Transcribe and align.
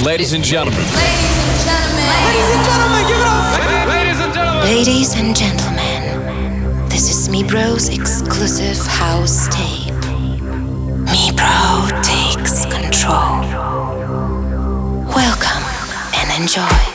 Ladies 0.00 0.32
and 0.32 0.42
gentlemen. 0.42 0.80
Ladies 0.80 1.38
and 1.38 1.64
gentlemen. 1.64 2.06
Ladies 2.26 2.50
and 2.50 2.64
gentlemen, 2.64 3.06
give 3.06 3.16
it 3.16 3.26
up. 3.26 3.88
Ladies 3.88 4.20
and 4.20 4.34
gentlemen. 4.34 4.64
Ladies 4.64 5.14
and 5.14 5.36
gentlemen, 5.36 6.88
this 6.88 7.08
is 7.08 7.28
Mibro's 7.28 7.88
exclusive 7.88 8.84
house 8.86 9.46
tape. 9.54 9.94
Mibro 11.06 11.88
takes 12.02 12.64
control. 12.66 13.40
Welcome 15.14 15.62
and 16.16 16.42
enjoy. 16.42 16.93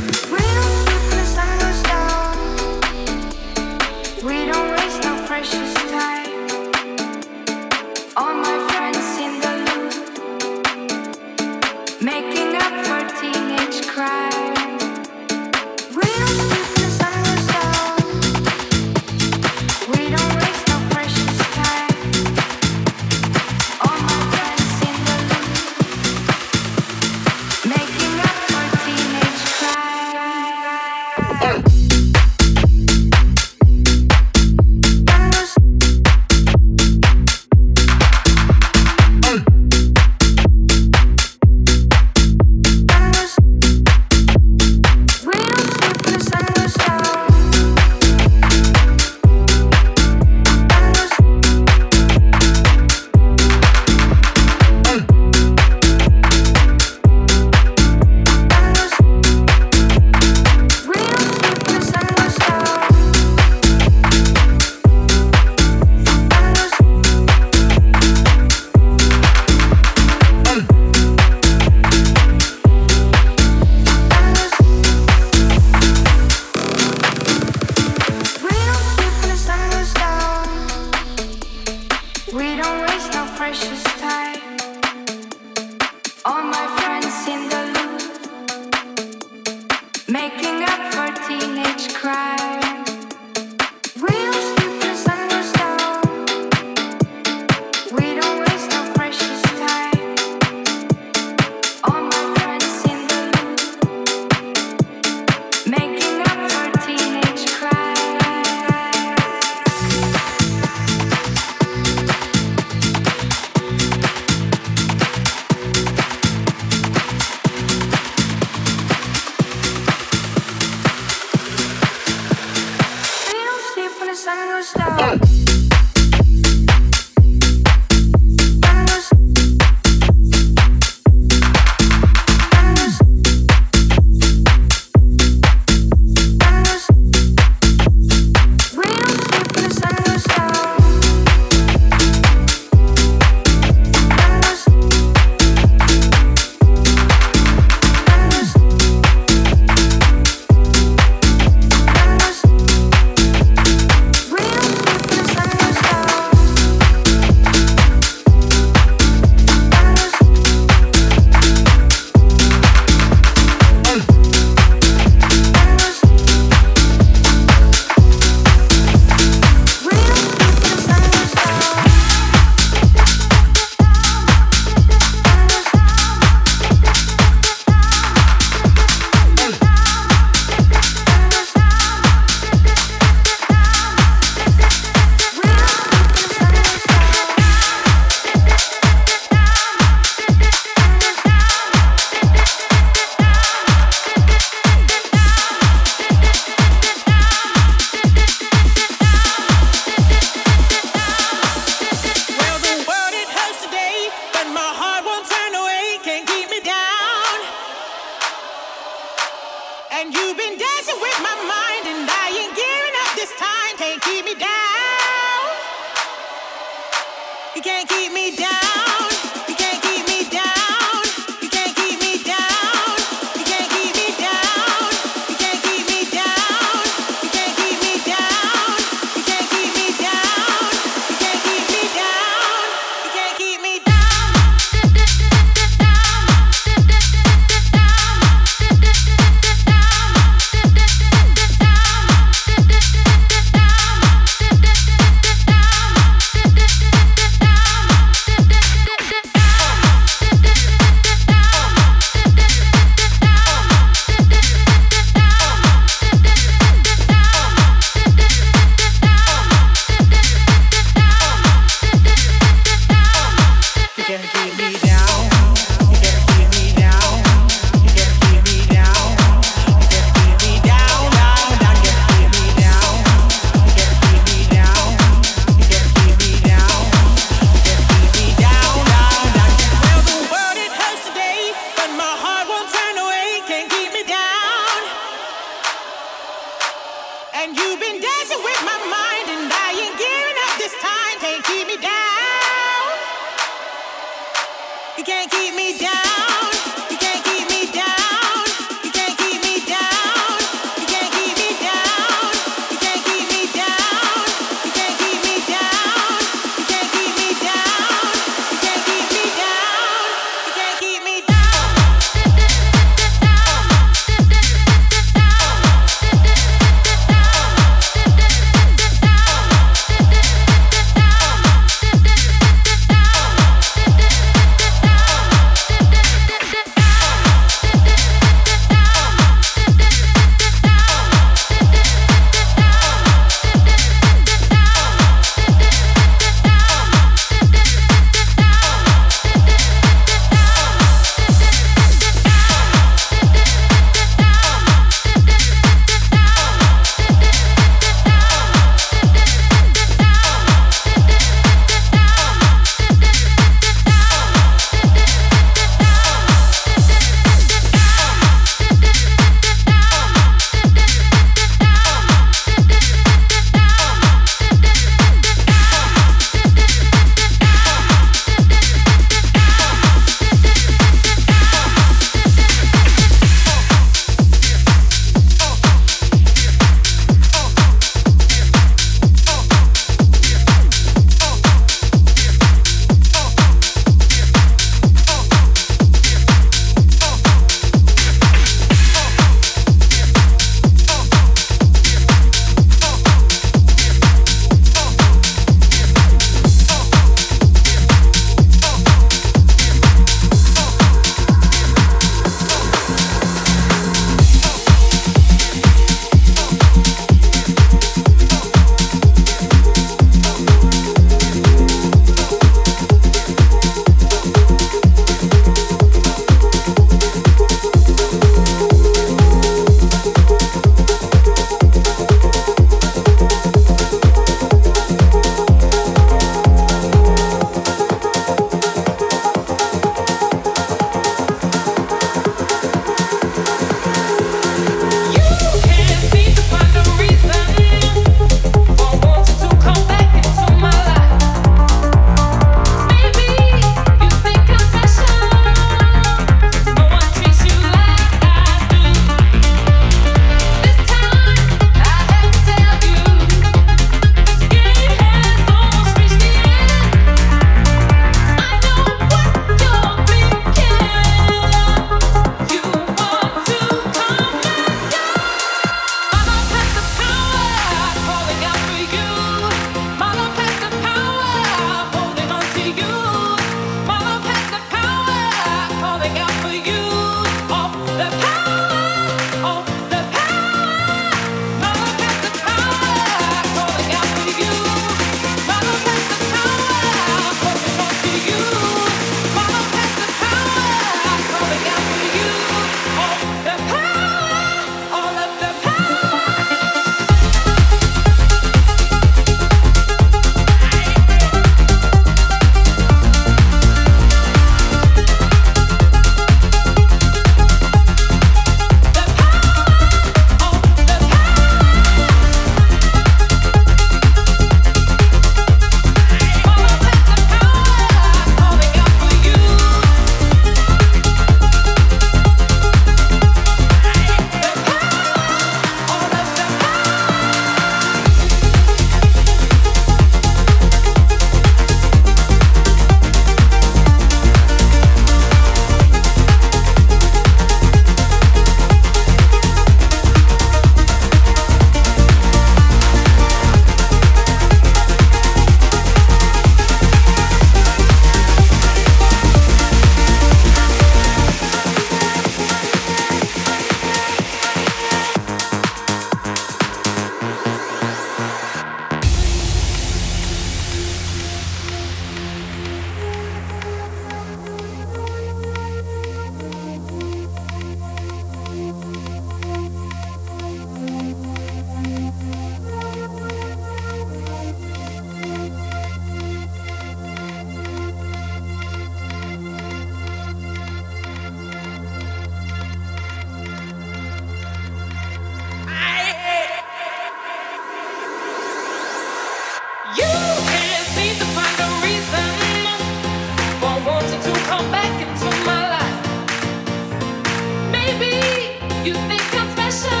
You 598.83 598.95
think 598.95 599.35
I'm 599.35 599.47
special? 599.51 600.00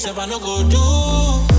Say 0.00 0.12
I 0.16 0.24
no 0.24 0.38
go 0.38 0.66
do. 0.66 1.49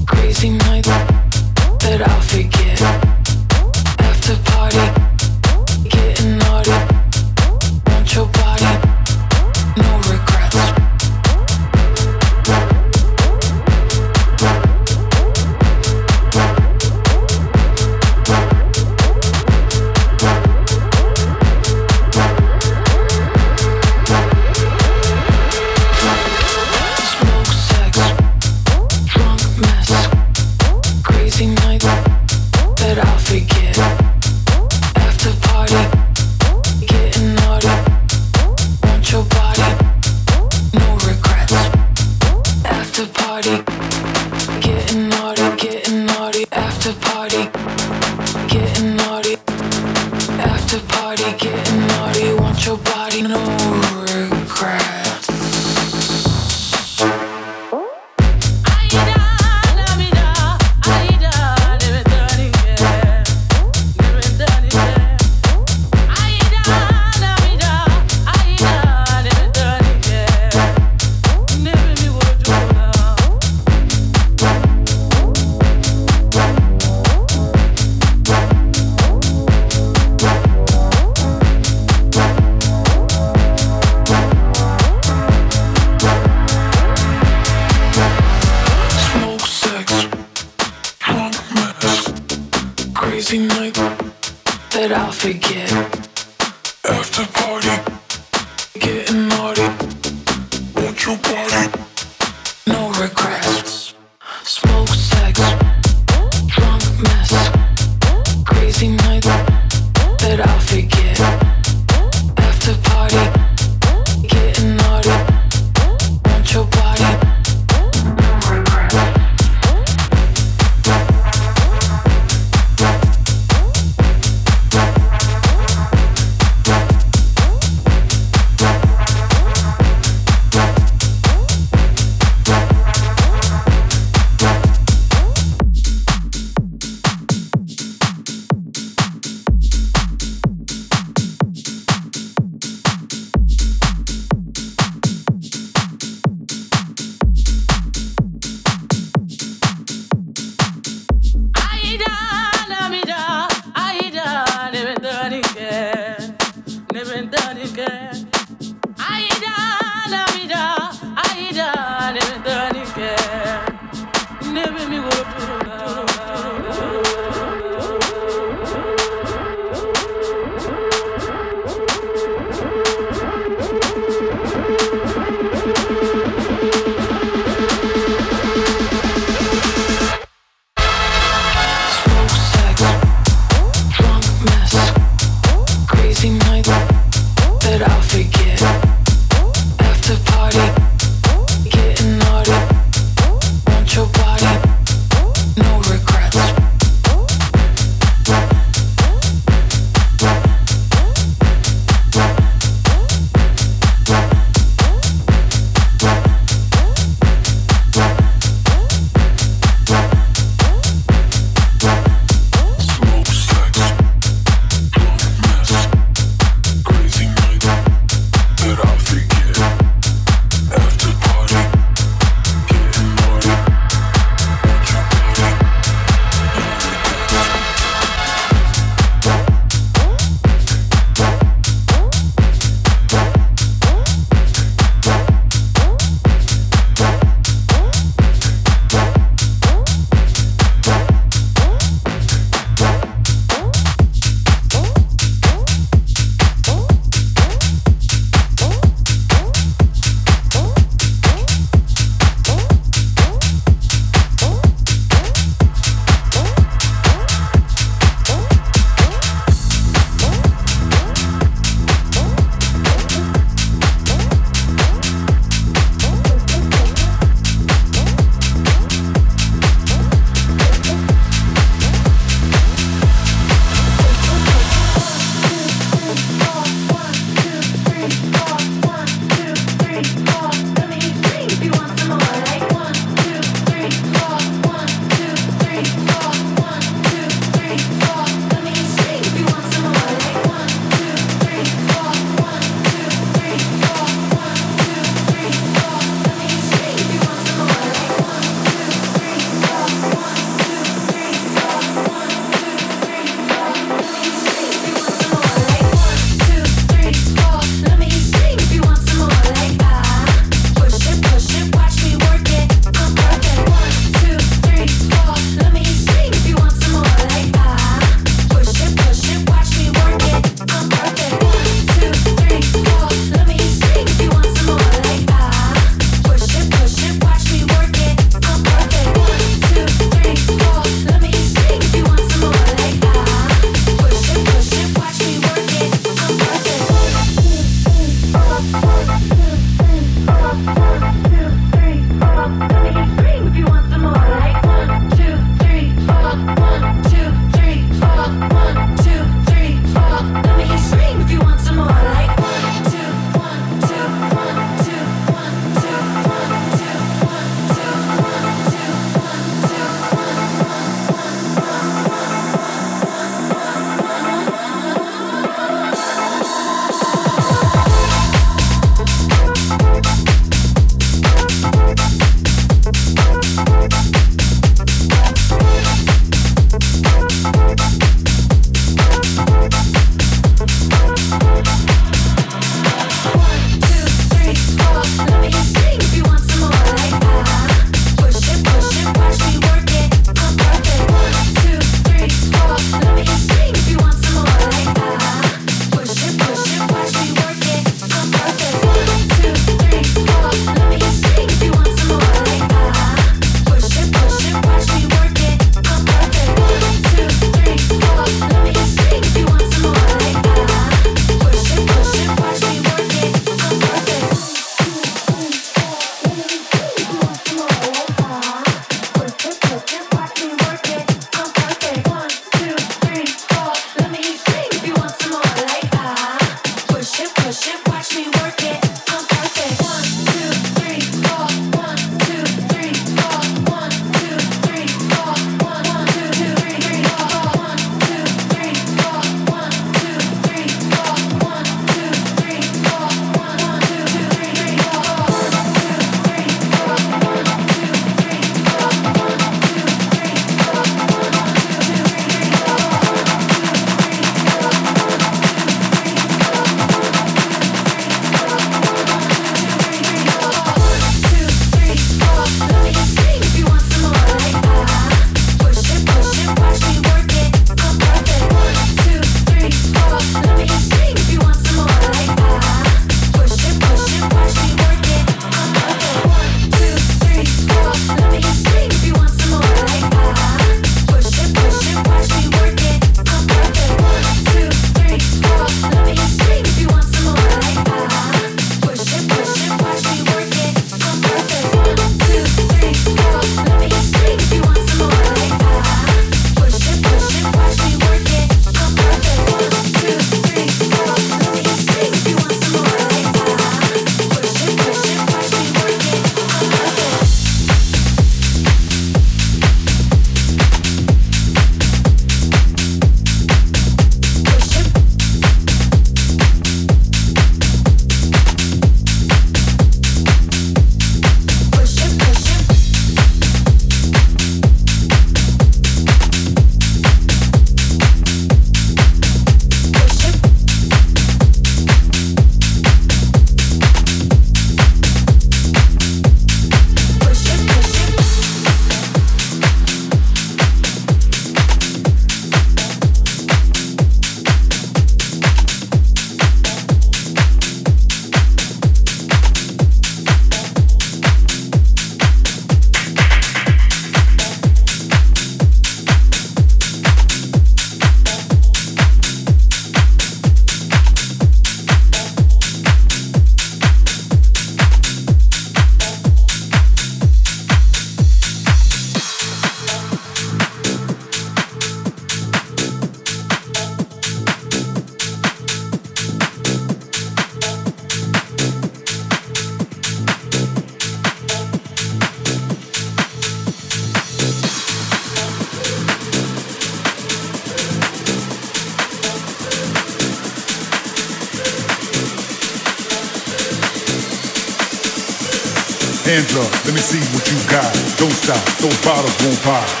Bottles 599.71 600.00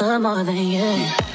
pop. 0.00 0.22
more 0.22 0.42
than 0.42 0.56
you. 0.56 1.29